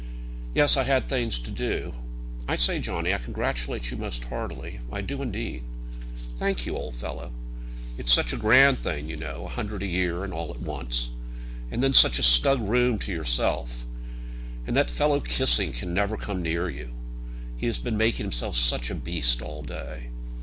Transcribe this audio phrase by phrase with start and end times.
[0.55, 1.93] "Yes; I had things to do.
[2.47, 5.61] I say, Johnny, I congratulate you most heartily; I do, indeed."
[6.39, 7.31] "Thank you, old fellow!"
[7.99, 9.45] "It is such a grand thing, you know.
[9.45, 11.09] A hundred a year and all at once!
[11.69, 13.85] And then such a snug room to yourself,
[14.65, 16.93] and that fellow, Kissing, never can come near you.
[17.55, 20.07] He has been making himself such a beast all day.